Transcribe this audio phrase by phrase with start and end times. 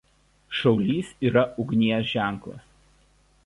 [0.59, 2.69] Šaulys yra Ugnies ženklas.